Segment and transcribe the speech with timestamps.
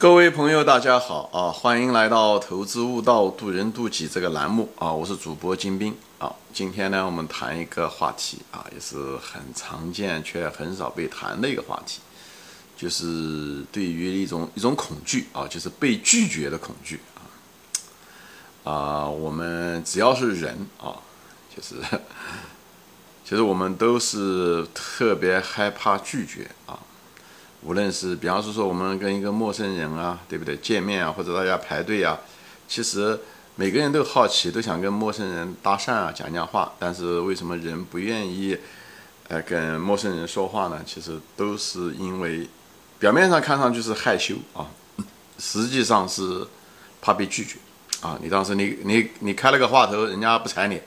[0.00, 1.52] 各位朋友，大家好啊！
[1.52, 4.90] 欢迎来到《投资悟道，渡人渡己》这个栏目啊！
[4.90, 6.34] 我是主播金兵啊。
[6.54, 12.00] 今天呢，我们谈一个话题啊，也是很常见却很少被谈的一个话题，
[12.78, 16.98] 就是对于一种一种恐惧啊，就是被拒绝的恐惧
[18.64, 18.72] 啊。
[18.72, 20.96] 啊，我们只要是人啊，
[21.54, 21.74] 就是
[23.22, 26.80] 其实 我们都是特别害怕拒绝啊。
[27.62, 30.56] 无论是比方说说我们跟一个陌生人啊，对不对？
[30.56, 32.18] 见面啊，或者大家排队啊，
[32.66, 33.18] 其实
[33.56, 36.72] 每个人都好奇，都想跟陌生人搭讪啊，讲讲话。
[36.78, 38.56] 但是为什么人不愿意，
[39.28, 40.80] 呃，跟陌生人说话呢？
[40.86, 42.48] 其实都是因为
[42.98, 44.66] 表面上看上去是害羞啊，
[45.38, 46.46] 实际上是
[47.02, 47.58] 怕被拒绝
[48.00, 48.18] 啊。
[48.22, 50.80] 你当时你你你开了个话头，人家不睬你，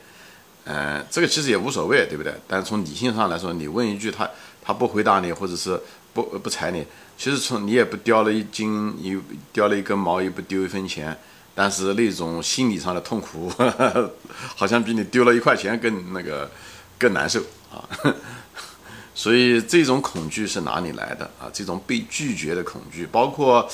[0.65, 2.33] 嗯，这个其实也无所谓，对不对？
[2.47, 4.27] 但从理性上来说，你问一句他
[4.63, 5.79] 他不回答你，或者是。
[6.13, 6.85] 不不睬你，
[7.17, 9.19] 其实从你也不掉了一斤，一
[9.51, 11.17] 掉了一根毛，也不丢一分钱，
[11.55, 13.51] 但是那种心理上的痛苦，
[14.55, 16.49] 好像比你丢了一块钱更那个
[16.99, 17.83] 更难受啊。
[19.15, 21.49] 所以这种恐惧是哪里来的啊？
[21.53, 23.69] 这种被拒绝的恐惧，包括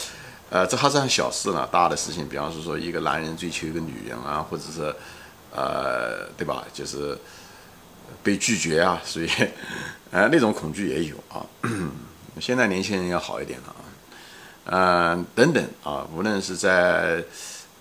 [0.49, 4.93] 呃，这还是很小事呢，大的事情，比方说说一个男人追求一个女人啊，或者是
[5.51, 6.63] 呃，对吧？
[6.73, 7.17] 就是
[8.21, 9.29] 被拒绝啊，所以
[10.11, 11.45] 呃，那种恐惧也有啊。
[12.39, 13.75] 现在年轻人要好一点了
[14.65, 17.23] 啊，嗯，等等啊，无论是在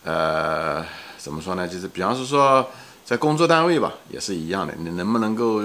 [0.04, 0.84] 呃
[1.16, 2.68] 怎么说呢，就是比方是说
[3.04, 5.62] 在工作单位吧，也是一样的，你能不能够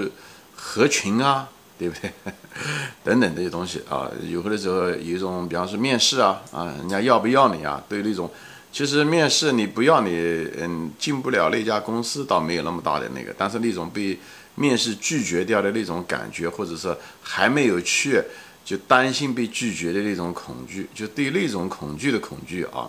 [0.54, 2.12] 合群啊， 对不对？
[3.02, 7.82] 等等这些东西啊，有的时候有一种，比方说面试啊，啊，人家要不要你啊？
[7.88, 8.30] 对那种，
[8.72, 10.10] 其实面试你不要你，
[10.58, 14.18] 嗯，进不了那家公司，倒没有那么大的那个，但是那种被
[14.56, 18.22] 面试拒绝掉的那种感觉，或者是还没有去。
[18.64, 22.88] 就担心被拒绝的那种恐惧，就对那种恐惧的恐惧啊，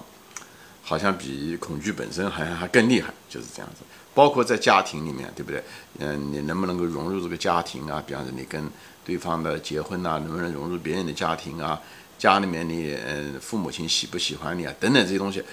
[0.81, 3.83] 好像比恐惧本身好像还更厉害，就是这样子。
[4.13, 5.61] 包括在家庭里面，对不对？
[5.99, 8.01] 嗯，你能不能够融入这个家庭啊？
[8.07, 8.63] 比方说你跟
[9.03, 11.81] 对方的结婚呐，能不能融入别人的家庭啊？
[12.17, 14.73] 家里面你嗯，父母亲喜不喜欢你啊？
[14.79, 15.43] 等等这些东西，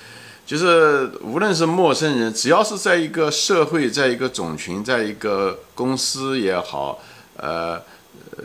[0.46, 7.00] 就是无论是陌生人，只要是在一个社会，在一个种群，在一个公司也好，
[7.36, 7.82] 呃。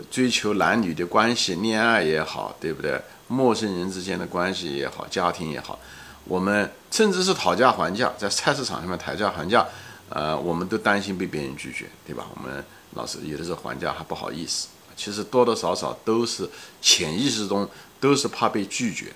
[0.10, 3.00] 追求男女的关系，恋爱也好，对不对？
[3.30, 5.78] 陌生人之间的关系也好，家庭也好，
[6.24, 9.66] 我们甚至是讨价还价，在菜市场上面讨价还价，
[10.08, 12.26] 呃，我们都担心被别人拒绝，对吧？
[12.34, 12.64] 我们
[12.94, 16.50] 老是有的时候还价还不好意思，其实多多少少都是
[16.82, 17.70] 潜意识中
[18.00, 19.08] 都是怕被拒绝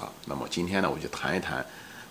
[0.00, 0.10] 啊。
[0.26, 1.64] 那么今天呢，我就谈一谈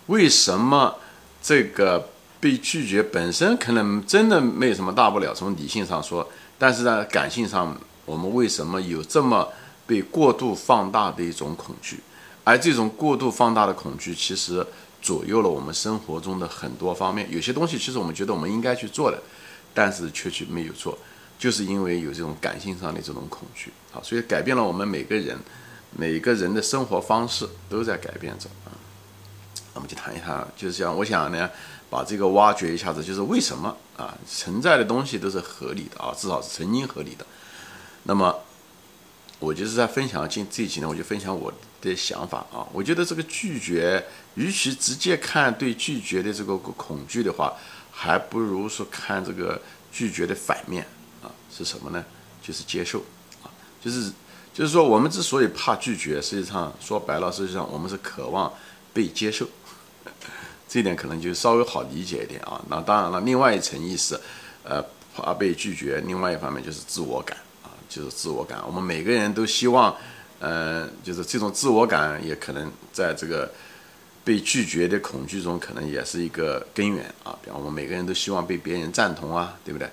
[0.08, 0.96] 为什么
[1.42, 2.08] 这个
[2.40, 6.26] 被拒绝本身可能真的没有什么大不了，从理性上说，
[6.58, 7.78] 但是呢，感性上。
[8.06, 9.48] 我们为什么有这么
[9.86, 12.00] 被过度放大的一种恐惧？
[12.44, 14.66] 而这种过度放大的恐惧，其实
[15.02, 17.30] 左右了我们生活中的很多方面。
[17.32, 19.22] 有些东西其实我们觉得我们应该去做的，
[19.74, 20.98] 但是却去没有做，
[21.40, 25.38] 就是因为有这种感性上的这种恐惧啊，所以改变了我们每个人
[25.96, 28.76] 每个人的生活方式都在改变着啊。
[29.74, 31.50] 我们就谈一谈，就是讲我想呢，
[31.90, 37.26] 把这个挖掘一下子，就是为什么啊存在的东西都是合理的啊，至少是曾经合理的。
[38.04, 38.36] 那么，
[39.40, 42.68] 我就是在分享今这几年，我就分享我的想法啊。
[42.74, 44.06] 我觉得这个拒绝，
[44.36, 47.54] 与其直接看对拒绝的这个恐惧的话，
[47.92, 49.62] 还不如说看这个
[49.92, 50.86] 拒绝的反面
[51.22, 52.04] 啊，是什么呢？
[52.42, 53.00] 就是接受
[53.42, 53.48] 啊，
[53.82, 54.12] 就是
[54.54, 58.52] 就是说，我们之所以怕拒绝，实际上说白了，实际上我们是渴望
[58.94, 59.48] 被接受，
[60.68, 62.62] 这一点可能就稍微好理解一点啊。
[62.68, 64.22] 那当然了，另外一层意思，
[64.64, 64.84] 呃，
[65.16, 67.38] 怕被拒绝，另外一方面就是自我感。
[67.90, 69.96] 就是自我感，我们每个人都希望，
[70.40, 73.52] 嗯，就是这种自我感也可能在这个
[74.24, 77.38] 被拒绝的恐惧中，可能也是一个根源啊。
[77.44, 79.90] 比方我们每个人都希望被别人赞同啊，对不对？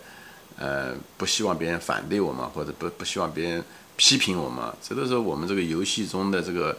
[0.58, 3.64] 呃，不希望别人反对我们，或者不不希望别人
[3.96, 6.76] 批评我们，这都是我们这个游戏中的这个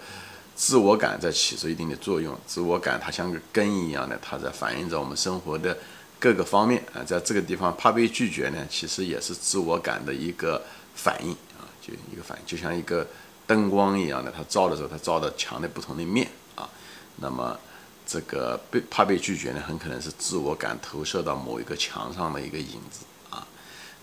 [0.56, 2.38] 自我感在起着一定的作用。
[2.46, 5.78] 自我感它像个根一样的，它在反映着我们生活的
[6.20, 7.04] 各个方面啊。
[7.04, 10.62] 在这个地方怕被拒绝呢，其实也是自我感的一个。
[10.96, 13.08] 反应啊，就一个反应，就像一个
[13.48, 16.70] 灯光一样的，它照的时候，它照的墙的不同的面啊。
[17.18, 17.58] 那么
[18.06, 23.46] 这个被怕被拒绝呢，很可能是自我感投射到某一个墙上的一个影子啊。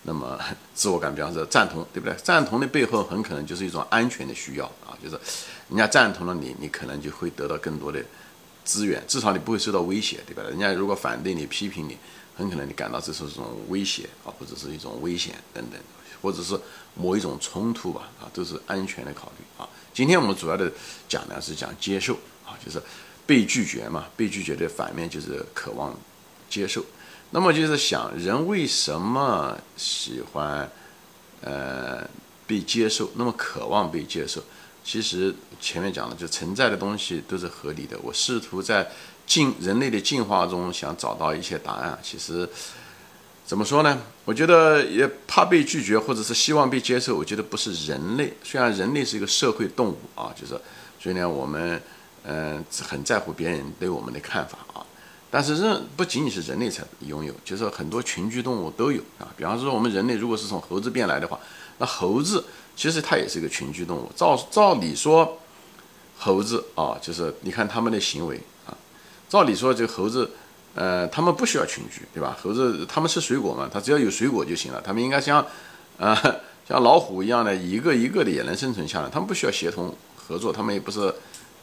[0.03, 0.39] 那么
[0.73, 2.15] 自我感，比方说赞同，对不对？
[2.17, 5.19] 赞同的背后很可能就是一种安全的需要啊，就是
[5.69, 8.03] 人家赞同了你，你可能就会得到更多的
[8.63, 10.43] 资源，至少你不会受到威胁，对吧？
[10.43, 11.97] 人家如果反对你、批评你，
[12.37, 15.79] 很可能你感到这是一种威胁啊，或者是一种危险等等。
[16.21, 16.59] 或者是
[16.95, 19.67] 某一种冲突吧，啊，都是安全的考虑啊。
[19.93, 20.71] 今天我们主要的
[21.07, 22.13] 讲呢是讲接受
[22.45, 22.81] 啊，就是
[23.25, 25.97] 被拒绝嘛，被拒绝的反面就是渴望
[26.49, 26.83] 接受。
[27.31, 30.69] 那么就是想人为什么喜欢
[31.41, 32.07] 呃
[32.47, 34.43] 被接受，那么渴望被接受？
[34.83, 37.99] 其实前面讲的就存在的东西都是合理的。
[38.01, 38.89] 我试图在
[39.27, 41.99] 进人类的进化中想找到一些答案。
[42.01, 42.49] 其实
[43.49, 43.99] 怎么说呢？
[44.25, 47.17] 我觉得也怕被拒绝，或者是希望被接受。
[47.17, 50.53] 我觉得不是人类，虽然人类是一个社会动物啊，就是
[51.01, 51.81] 所以呢，我们
[52.25, 54.85] 嗯很在乎别人对我们的看法啊。
[55.31, 59.25] 但是人不仅仅是人类才拥有，就是很多群居动物都有啊。
[59.35, 61.39] 比方说，我们人类如果是从猴子变来的话，
[61.79, 62.45] 那猴子。
[62.75, 64.11] 其实它也是一个群居动物。
[64.15, 65.39] 照照理说，
[66.19, 68.77] 猴子啊，就是你看他们的行为啊。
[69.27, 70.29] 照理说，这个猴子，
[70.75, 72.37] 呃，他们不需要群居，对吧？
[72.41, 74.81] 猴子他们吃水果嘛，它只要有水果就行了。
[74.81, 75.45] 他们应该像，
[75.97, 76.15] 呃，
[76.67, 79.09] 像老虎一样的，一个一个的也能生存下来。
[79.09, 81.13] 他们不需要协同合作，他们也不是，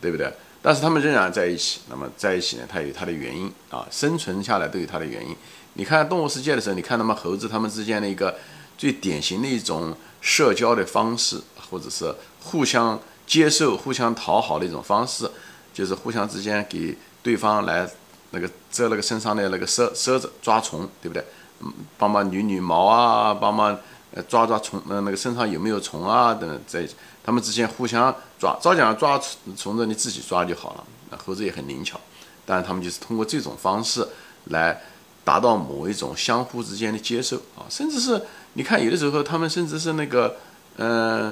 [0.00, 0.32] 对不对？
[0.60, 1.80] 但是他们仍然在一起。
[1.88, 5.34] 那么在一起呢，它有它的原因啊，生存下来都有它的原因。
[5.74, 8.34] 你看动物世界的时候，你看他们猴子他们之间的一个
[8.76, 9.96] 最典型的一种。
[10.22, 12.12] 社交的方式，或者是
[12.42, 12.98] 互相
[13.28, 15.30] 接受、互相讨好的一种方式，
[15.72, 17.88] 就是互相之间给对方来
[18.36, 21.24] 那个遮那个身上的那个虱虱子抓虫，对不对？
[21.60, 23.76] 嗯，帮忙捋捋毛啊，帮忙
[24.12, 26.86] 呃抓抓虫，呃那个身上有没有虫啊等等，在
[27.24, 28.58] 他们之间互相抓。
[28.60, 29.18] 照讲抓
[29.56, 31.98] 虫子你自己抓就好了，那猴子也很灵巧，
[32.44, 34.06] 但是他们就是通过这种方式
[34.44, 34.82] 来
[35.24, 38.20] 达到某一种相互之间的接受啊，甚至是。
[38.58, 40.34] 你看，有的时候他们甚至是那个，
[40.78, 41.30] 嗯，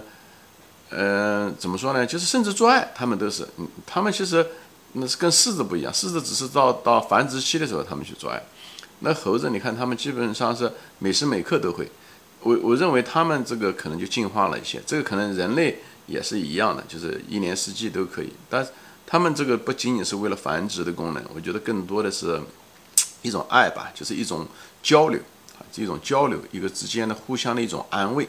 [0.90, 2.04] 嗯，怎么说呢？
[2.04, 4.46] 就是甚至做爱，他们都是，嗯，他们其实
[4.94, 8.42] 那是跟狮子不一样，狮子只是到到繁殖期的时候他们去做爱，
[9.00, 11.88] 那猴子，你看他们基本上是每时每刻都会。
[12.40, 18.32] 我我认为他们这个可能就进化了一些，这个可能人类也是一样的，就是一年四季都可以。
[18.48, 18.70] 但是
[19.06, 22.40] 他们这个不仅仅是为了繁殖的功能，我觉得更多的是
[23.22, 24.46] 一种爱吧，就是一种
[24.82, 25.20] 交流。
[25.70, 28.28] 这种交流，一个之间的互相的一种安慰，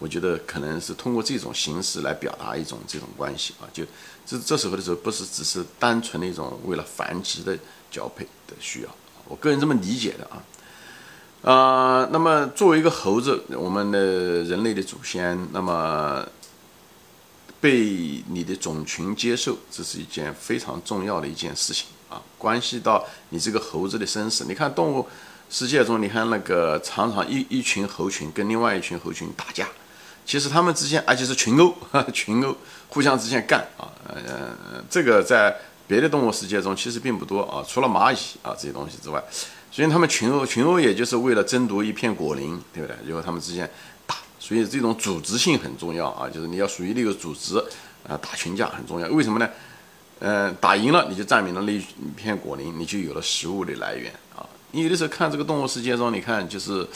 [0.00, 3.70] 我觉得可能是通过这种形式来表达一种这种关系啊。
[3.72, 3.84] 就
[4.26, 7.56] 这这时候的时候，不是只是单纯的一种为了繁殖的
[7.92, 8.88] 交配的需要，
[9.28, 10.42] 我个人这么理解的啊。
[11.42, 16.26] 啊，那么作为一个猴子，我们的人类的祖先，那么
[17.60, 24.44] 被你的种群接受，这是一件非常重要的一件事情啊，关系到你这个猴子的生死。
[24.46, 25.06] 你看动物。
[25.52, 29.66] 世界中，你看那个常常一一群猴群跟另外一群猴群打架，
[30.24, 31.74] 其实他们之间而且是群殴，
[32.12, 32.56] 群殴，
[32.88, 35.56] 互相之间干啊，呃，这个在
[35.86, 39.22] 别的动物世界中其实并不多啊，除了蚂蚁啊这些东西之外，
[39.70, 42.96] 所以他们群殴，群殴也就是为了争夺一片果林，对不对？
[43.06, 43.68] 然后他们之间
[44.06, 47.58] 打，所以这种组织性很重要啊，就是你要属于那个组织
[48.08, 49.08] 啊，打群架很重要。
[49.08, 49.48] 为什么呢？
[50.20, 51.82] 嗯，打赢了你就占领了那一
[52.14, 54.46] 片果林，你就有了食物的来源啊。
[54.72, 56.86] 你有的时候看这个动物世界中，你看就是，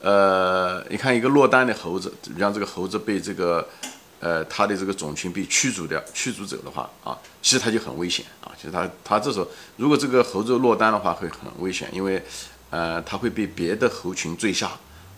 [0.00, 3.66] 呃，你看一个落单的猴子，让这个猴子被这个，
[4.20, 8.52] 呃，它的这个种群被驱逐掉、驱逐走的话啊，其实它就很危险啊。
[8.56, 12.22] 其实它它这时候如果这个猴子落单的话，会很危险，因为
[12.70, 14.68] 呃，它会被别的猴群追杀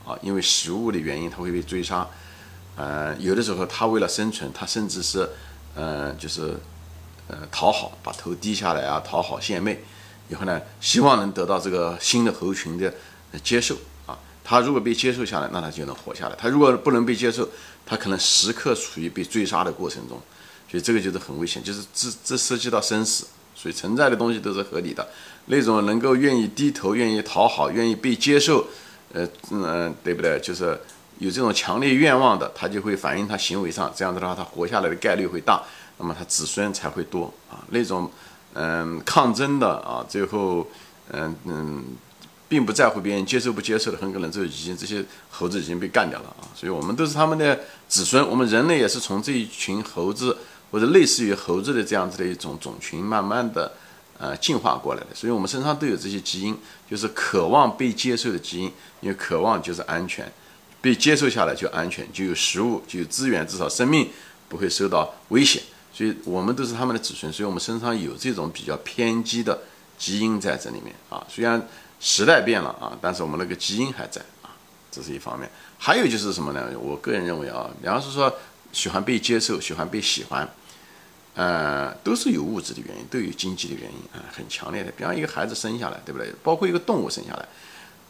[0.07, 2.07] 啊，因为食物的原因，它会被追杀。
[2.77, 5.29] 呃，有的时候它为了生存，它甚至是，
[5.75, 6.55] 呃，就是
[7.27, 9.83] 呃讨好，把头低下来啊，讨好献媚。
[10.29, 12.95] 以后呢，希望能得到这个新的猴群的
[13.43, 13.77] 接受。
[14.49, 17.47] 他如果被接受下来，那他就能活下来；他如果不能被接受，
[17.85, 20.19] 他可能时刻处于被追杀的过程中。
[20.71, 23.27] 所以这个就是很危险，就是这这涉及到生死。
[23.55, 25.07] 所以存在的东西都是合理的。
[25.47, 28.67] 那种能够愿意低头、愿意讨好、愿意被接受，
[29.13, 30.41] 呃嗯，对不对？
[30.41, 30.81] 就是
[31.19, 35.63] 有这种强烈愿望的，他就会反映他行为上，这样子的话，他活下来的概率会大，
[35.99, 37.61] 那么他子孙才会多啊。
[37.69, 38.11] 那种。
[38.55, 40.67] 嗯，抗争的啊，最后，
[41.13, 41.85] 嗯嗯，
[42.49, 46.49] 并不在乎别人接受不接受的，很可能就已经这些猴子已经被干掉了啊。
[46.55, 50.37] 所以我们都是他们的子孙，我们人类也是从这一群猴子
[50.71, 53.73] 或者类似于猴子的这样子的一种种群，慢慢的
[54.19, 55.09] 呃进化过来的。
[55.15, 56.57] 所以我们身上都有这些基因，
[56.91, 60.31] 就是渴望被接受的基因，因为渴望就是安全，
[60.81, 64.09] 被接受下来就安全，就有食物，就有资源，至少生命
[64.49, 65.63] 不会受到危险。
[65.93, 69.59] 所以我们都是他们的子孙，所以我们身上有这种比较偏激的
[69.99, 71.27] 基因在这里面啊。
[71.29, 71.61] 虽然
[72.01, 74.51] 时代变了啊，但是我们那个基因还在啊，
[74.91, 75.51] 这是一方面。
[75.79, 76.71] 还有就是什么呢？
[76.79, 78.33] 我个人认为啊，比方是说
[78.73, 80.49] 喜欢被接受、喜欢被喜欢，
[81.35, 84.91] 呃，都是有物质的原因，都有经济的原因啊，很强烈的。
[84.93, 86.33] 比方一个孩子生下来，对不对？
[86.43, 87.49] 包括一个动物生下来，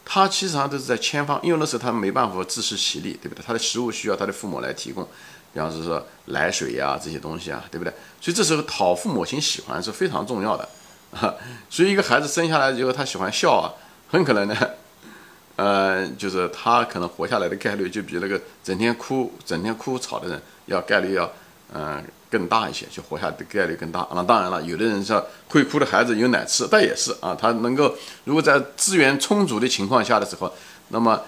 [0.04, 3.44] 他其实上都是在千方，因为那时候他没办法自食其力，对不对？
[3.46, 5.04] 他的食物需要他的父母来提供，
[5.52, 7.92] 比方是说奶水呀这些东西啊，对不对？
[8.20, 10.66] 所以这时候讨父母亲喜欢是非常重要的
[11.12, 11.34] 啊。
[11.70, 13.72] 所以一个孩子生下来以后，他喜欢笑啊，
[14.10, 14.56] 很可能呢，
[15.56, 21.30] 呃，就是他可能活下来的概率就比那个整天哭、整天哭吵的人要概率要
[21.74, 24.06] 嗯更大一些，就活下的概率更大。
[24.14, 30.52] 那当然了，有的人说会哭的孩子有奶吃，但也是啊，他能够如果在资源充足的情况下的时候，
[30.88, 31.20] 那么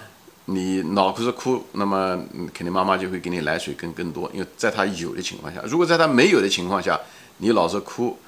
[0.47, 2.19] 你脑壳是哭，那么
[2.53, 6.99] 肯定妈妈就会给你奶水更更多，因为在他有的情况下，如果在他没有的情况下，
[7.39, 8.19] 你老是哭，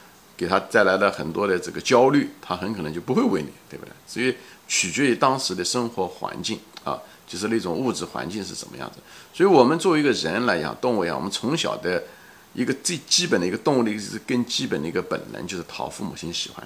[0.43, 3.93] 给他带来了很多的这个焦虑，他很可能就不会喂你，对不对？
[4.07, 8.99] 所以取决于当时的生活环境啊，就是那种物质环境是什么样子。
[9.33, 12.03] 所以我们作为一个人来讲，动物呀，我们从小的。
[12.55, 16.63] 一个最基本的一个动力是更基本的一个本能，就是讨父母亲喜欢，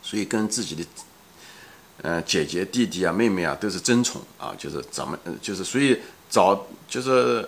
[0.00, 0.84] 所以跟自己的，
[2.02, 5.98] 呃姐姐弟弟啊妹妹啊都是争宠啊，就是咱们就是所以
[6.30, 7.44] 找就是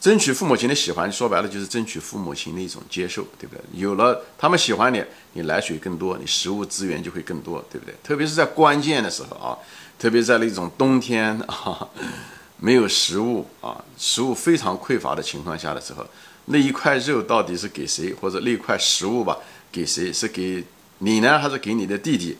[0.00, 3.62] 争取父母亲的喜欢，说白了就是争取父母亲的一种接受，对不对？
[3.74, 5.04] 有了他们喜欢你，
[5.34, 7.94] 你奶水更多，你食物资源就会更多，对不对？
[8.02, 9.58] 特别是在关键的时候啊，
[9.98, 11.86] 特别在那种冬天啊，
[12.56, 16.06] 没有食物啊，食物非常匮乏的情况下的时候。
[16.46, 19.36] 那一块肉到底是给谁，或者那块食物吧，
[19.70, 20.10] 给谁？
[20.10, 20.64] 是给
[20.98, 22.38] 你呢，还是给你的弟弟？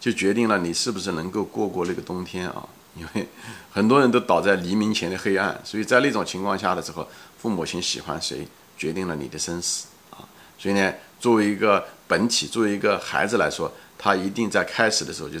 [0.00, 2.66] 就决定了你是不是能够过过那个冬天啊？
[2.98, 3.28] 因为
[3.70, 7.06] 很多人都倒在黎明前的黑暗，所以在那种情况下的时候，
[7.38, 10.26] 父母亲喜欢谁，决定了你的生死啊。
[10.58, 15.38] 所以呢，作为一个本体，作为一个孩子来说，他一定在开始的时候，就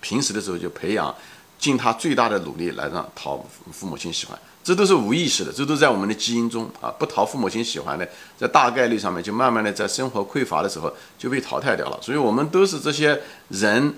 [0.00, 1.14] 平时的时候就培养，
[1.58, 4.38] 尽他最大的努力来让讨父母亲喜欢。
[4.64, 6.88] 这都是无意识的，这都在我们的基因中啊！
[6.88, 8.08] 不讨父母亲喜欢的，
[8.38, 11.98] 在大概率上面就慢慢的在生活匮乏的时候就被淘汰掉了。
[12.00, 13.92] 所以，我们都是这些人，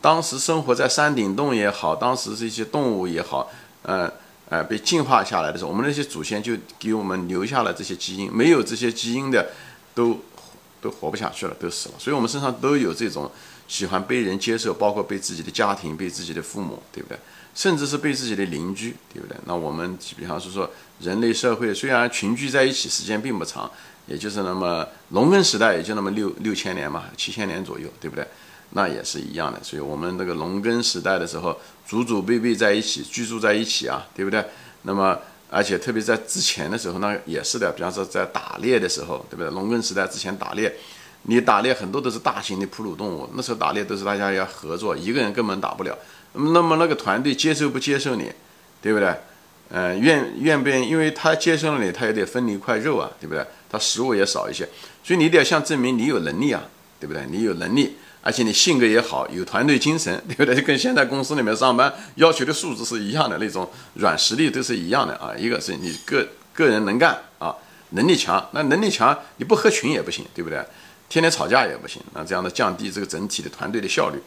[0.00, 3.50] 当时生活在山顶洞也好，当时这些动物也好，
[3.82, 4.10] 呃
[4.48, 8.32] 呃，被进化下来的时候，我们那些祖先就给我们留下了这些基因。
[8.32, 9.50] 没有这些基因的，
[9.94, 10.20] 都
[10.80, 11.94] 都活不下去了，都死了。
[11.98, 13.28] 所以，我们身上都有这种
[13.66, 17.18] 喜欢被人接受，包括被自己的家庭、被自己的父母，对不对？
[17.56, 19.36] 甚至是被自己的邻居，对不对？
[19.46, 23.68] 那我们比方是说，人类社会虽然群居在一起时间并不长，
[24.06, 28.24] 也就是那么农耕时代也就那么六六千年嘛，七千年左右，对不对？
[28.70, 29.58] 那也是一样的。
[29.62, 34.44] 所以，我们这个农耕时代的时候，祖祖辈辈在一起居住在一起啊，对不对？
[34.82, 35.18] 那么，
[35.50, 37.72] 而且特别在之前的时候，那也是的。
[37.72, 39.50] 比方说，在打猎的时候，对不对？
[39.52, 40.74] 农耕时代之前打猎，
[41.22, 45.96] 你打猎很多都是大型的哺乳动物，那时候打猎都是大家要合作，一个人根本打不了。
[46.32, 48.30] 那么那个团队接受不接受你，
[48.82, 49.14] 对不对？
[49.70, 50.88] 嗯，愿愿不愿意？
[50.88, 53.44] 因为他接受了你，他也得分你一块肉啊，对不对？
[53.68, 54.68] 他食物也少一些，
[55.02, 56.62] 所以你得要向证明你有能力啊，
[57.00, 57.26] 对不对？
[57.28, 57.96] 你有能力，
[58.26, 60.60] 而且你性格也好，有团队精神， 对不对？
[60.60, 65.32] 跟现在公司里面上班要求的素质是一样的，那种软实力都是一样的啊。
[65.38, 67.54] 一个是你个个人能干啊，
[67.90, 70.60] 能力强，那能力强你不合群也不行，对不对？
[71.08, 74.18] 天天吵架也不行，那这样的降低这个整体的团队的效率，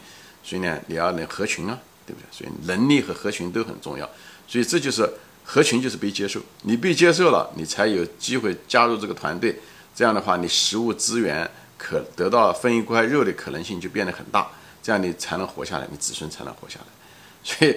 [0.42, 1.78] 所以呢，你要能合群啊。
[2.06, 2.26] 对不对？
[2.32, 4.08] 所以能力和合群都很重要，
[4.48, 5.08] 所以这就是
[5.44, 6.40] 合群，就是被接受。
[6.62, 9.56] 你被接受了，你才有机会加入这个团队。
[9.94, 11.48] 这样的话，你食物资源
[11.82, 14.46] 可得到分一块肉的可能性就变得很大。
[14.82, 16.86] 这样你才能活下来，你子孙才能活下来。
[17.42, 17.76] 所以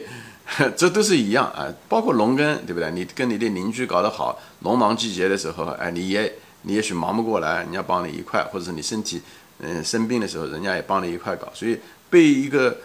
[0.75, 2.91] 这都是一样啊，包括农耕，对不对？
[2.91, 6.33] 你跟你的邻居搞得好，农忙季节的时候，哎，你也
[6.63, 9.21] 你也许忙不过来，人家帮你一块，或者是你身体
[9.59, 11.49] 嗯生病的时候，人家也帮你一块搞。
[11.53, 11.79] 所以
[12.09, 12.77] 被一个。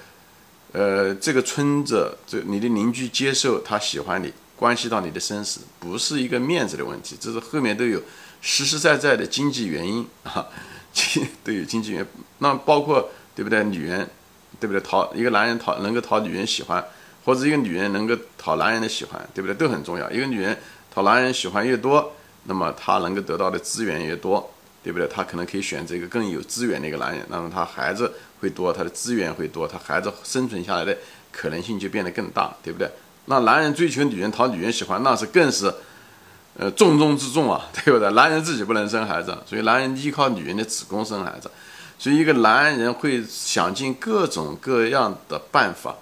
[0.70, 7.98] 呃，这个村子，这你的邻居接受他喜欢你，关系到你的生死，不是一个面子的问题，这是后面都有
[8.42, 10.46] 实实在在的经济原因啊，
[11.44, 12.06] 都 有经济原因。
[12.38, 13.62] 那包括对不对？
[13.64, 14.08] 女人，
[14.60, 14.80] 对不对？
[14.80, 16.84] 讨一个男人讨能够讨女人喜欢，
[17.24, 19.54] 或者一个女人能够讨男人的喜欢，对不对？
[19.54, 20.10] 都很重要。
[20.10, 20.56] 一个女人
[20.92, 22.12] 讨男人喜欢越多，
[22.44, 24.50] 那么她能够得到的资源越多。
[24.80, 25.06] 对不对？
[25.08, 30.96] 她可能可以选择一个更有资源的一个男人，那么他孩子会多，他的资源会多，他孩子生存下来的
[31.32, 32.88] 可能性就变得更大，对不对？
[33.26, 35.70] 那男人追求女人，讨女人喜欢，那是更是，
[36.56, 38.10] 呃，重中之重啊， 对不对？
[38.12, 41.50] 男人自己不能生孩子，所以男人依靠女人的子宫生孩子，
[41.98, 45.94] 所以一个男人会想尽各种各样的办法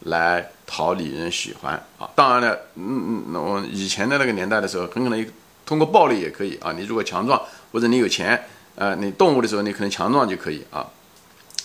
[0.00, 2.08] 来讨女人喜欢啊。
[2.14, 5.26] 当然了，嗯嗯，我以前的那个年代的时候，很可能
[5.66, 6.72] 通过暴力也可以啊。
[6.72, 7.40] 你如果强壮。
[7.74, 8.40] 或者你有钱，
[8.76, 10.86] 呃，你动物的时候你可能强壮就可以啊。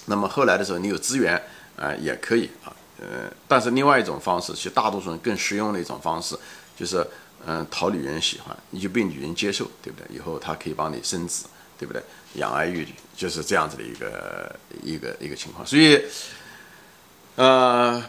[0.08, 1.40] 那么后来的时候你有资源
[1.78, 6.36] 啊也可以啊，呃，但是另外一种方式，其实大多数人更实用的一种方式，
[6.76, 7.06] 就是
[7.46, 10.16] 嗯讨女人喜欢，你就被女人接受，对不对？
[10.16, 11.46] 以后她可以帮你生子，
[11.78, 12.02] 对不对？
[12.36, 15.66] 养儿育女就是这样子的一个一个一个情况。
[15.66, 16.00] 所以，
[17.36, 18.04] 呃，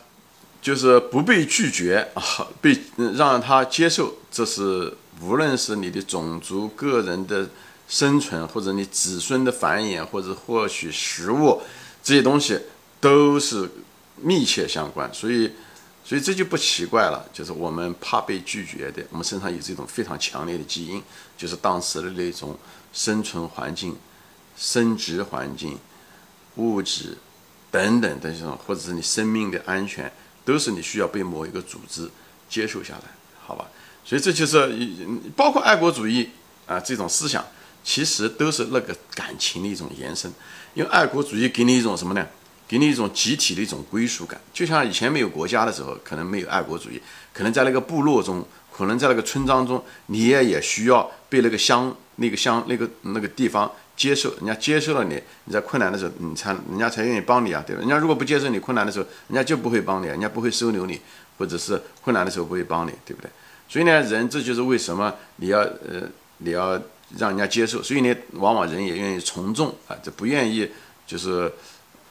[0.60, 2.22] 就是不被拒绝啊，
[2.60, 2.78] 被
[3.14, 7.49] 让他接受，这是无论是你的种族、个人的
[7.88, 11.62] 生存，或者你子孙的繁衍，或者获取食物
[12.02, 12.60] 这些东西，
[13.00, 13.70] 都是
[14.16, 15.08] 密切相关。
[15.14, 15.50] 所以，
[16.11, 21.00] 所以这就不奇怪了，就是我们怕被拒绝的，我们身上有这种非常强烈的基因，
[21.38, 22.59] 就是当时的那种
[22.93, 23.97] 生存环境、
[24.57, 25.79] 生殖环境、
[26.57, 27.17] 物质。
[27.71, 30.12] 等等的这种，或者是你生命的安全，
[30.45, 32.11] 都是你需要被某一个组织
[32.49, 33.02] 接受下来，
[33.40, 33.71] 好吧？
[34.05, 34.76] 所以这就是
[35.37, 36.31] 包括爱国主义
[36.67, 37.47] 啊这种思想，
[37.85, 40.29] 其实都是那个感情的一种延伸。
[40.75, 42.26] 因为爱国主义给你一种什么呢？
[42.71, 44.41] 给你一种集体的一种归属感。
[44.53, 53.69] 就像以前没有国家的时候，可能没有爱国主义，可能在那个部落中，可能在那个村庄中，你也也需要被那个乡、那个乡、那个那个地方。
[53.97, 57.81] 接受人家接受了你，你在困难的时候，你才人家才愿意帮你啊，对吧？
[57.81, 60.99] 人家如果不接受你困难的时候，人家就不会帮你，人家不会收留你，
[61.37, 63.29] 或者是困难的时候不会帮你，对不对？
[63.69, 66.09] 所以呢，人这就是为什么你要呃
[66.39, 66.81] 你要
[67.19, 70.67] 让人家接受，所以呢，往往人也愿意从众啊，就不愿意
[71.07, 71.53] 就是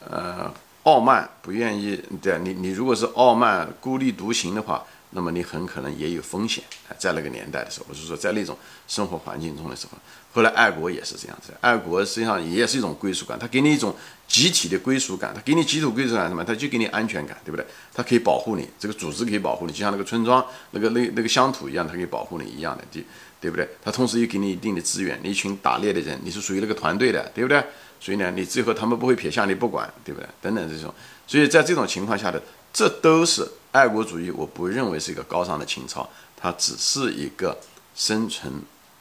[0.08, 0.52] 呃
[0.84, 4.84] 傲慢，不愿意对你你如果是傲慢孤立独行的话。
[5.12, 9.98] 那么你很可能也有风险啊，在那个年代的时候，我是说在那种生活环境中的时候，
[10.32, 13.96] 后来爱国也是这样子，爱国实际上也是一种归属感，它给你一种
[14.28, 16.44] 集体的归属感，它给你集体归属感什么？
[16.44, 17.66] 它就给你安全感，对不对？
[17.94, 23.04] 它可以保护你，这个组织可以保护你，就像那个村庄、那个那那个乡土一样，它可以保护你一样的，对
[23.42, 23.68] 对不对？
[23.82, 27.64] 它同时又给你一定的资源，你一群打猎的人，你是属于那个团队的，对不对？
[28.00, 30.28] 所以呢，你最后他们不会撇下你不管，对不对？
[30.42, 30.94] 等等这种，
[31.26, 32.42] 所以在这种情况下的，
[32.80, 33.46] 这都是。
[33.74, 37.60] 爱国主义，我不认为是一个高尚的情操，它只是一个
[37.94, 38.54] 生存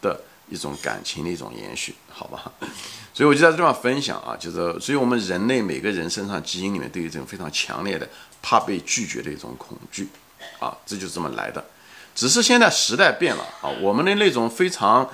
[0.02, 2.50] 的一种感情的一种延续，好吧？
[3.14, 8.06] 所以我就在这地方分享啊，就是，所以我们人类每个人身上基因里面都有这种非常强烈的
[8.42, 10.08] 怕被拒绝的一种恐惧，
[10.58, 11.64] 啊，这就是这么来的。
[12.16, 15.08] 只是现在时代变了啊，我们的那种非常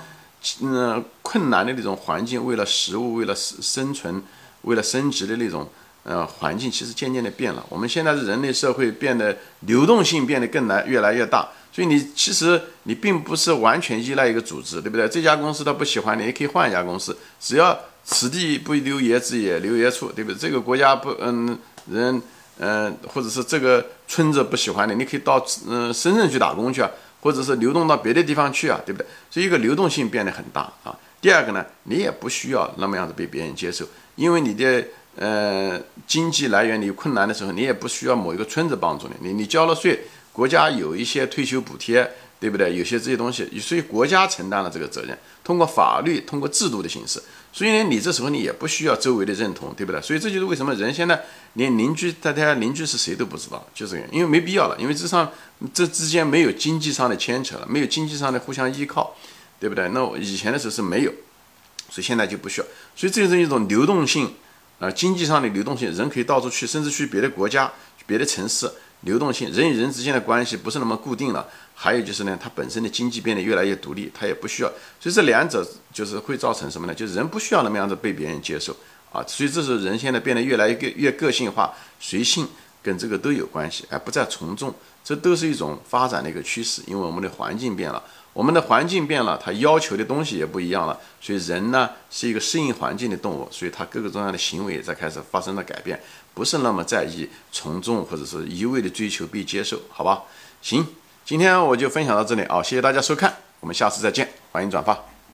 [0.61, 4.23] 嗯困难的那种环境，为了食物，为了生生存，
[4.63, 5.69] 为了升级的那种。
[6.05, 7.65] 呃，环境其实渐渐的变了。
[7.67, 15.09] 我们现在的人类社会变得流动性变得更来越来越大，所以你其实你并不是完全依赖一个组织，对不对？
[15.09, 17.17] 这家公司他不喜欢你，也可以换一家公司。
[17.39, 20.37] 只要此地不留爷自也留爷处，对不对？
[20.37, 21.57] 这个国家不嗯
[21.91, 22.21] 人
[22.59, 29.07] 嗯，或者是这个村子不喜欢你，你可以到嗯深圳去打工去啊，或者是流动到别的地方去啊，对不对？
[29.31, 30.95] 所以一个流动性变得很大啊。
[31.19, 33.83] 第二个呢，你也不需要那么样子被别人接受，
[34.15, 34.85] 因为你的。
[35.15, 40.01] 呃，经济来源你困难的时候，你也不需要某一个村子帮助你，你你交了税，
[40.33, 42.75] 国家有一些退休补贴，对不对？
[42.75, 47.21] 有些这些东西，所以国家承担了这个责任，通过法律，通过制度的形式。
[47.53, 50.01] 所以呢，你这时候你也不需要周围的认同，对不对？
[50.01, 51.23] 所以这就是为什么人现在
[51.53, 55.31] 连邻居大家邻居是谁都不知道，就是因为没必要了，因为这上
[55.73, 59.15] 这之间没有经济上的牵扯了，没有经济上的互相依靠，
[59.61, 59.87] 对不对？
[59.93, 61.11] 那以前的时候是没有，
[61.89, 64.33] 所以现在就不需要，所以这是一种流动性。
[64.79, 67.71] 啊，经济上的流动性，人可以到处去，甚至去别的国家、
[68.05, 68.69] 别的城市。
[69.01, 71.47] 流动性，人与人之间的关系不是那么固定了。
[71.75, 74.69] 还有就是呢，它本身的经济变得越来越独立，它也不需要。
[74.99, 76.93] 所以这两者就是会造成什么呢？
[76.93, 78.75] 就是人不需要那么样子被别人接受
[79.11, 79.23] 啊。
[79.27, 82.47] 所以这是人现在变得越来越越个性化、随性，
[82.81, 84.73] 跟这个都有关系，而不再从众。
[85.03, 88.01] 这都是一种发展的一个趋势，因为我们的环境变了。
[88.35, 95.97] 我们的环境变了，它要求的东西也不一样了，所以人呢是一个适应环境的动物，所以它各个重要的行为在开始发生了改变，
[96.33, 100.23] 不是那么在意从众或者是一味的追求被接受，好吧？
[100.61, 100.85] 行，
[101.23, 105.14] 今天我就分享到这里啊，谢谢大家收看，我们下次再见，欢迎转发。